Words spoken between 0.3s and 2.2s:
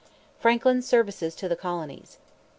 FRANKLIN'S SERVICES TO THE COLONIES.